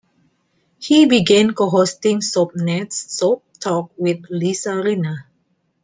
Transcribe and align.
He 0.79 1.05
began 1.05 1.53
co-hosting 1.53 2.21
Soapnet's 2.21 3.15
"Soap 3.15 3.43
Talk" 3.59 3.91
with 3.97 4.23
Lisa 4.31 4.69
Rinna. 4.71 5.25